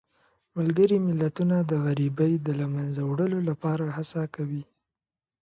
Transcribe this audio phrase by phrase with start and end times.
[0.57, 4.63] ملګري ملتونه د غریبۍ د له منځه وړلو لپاره هڅه کوي.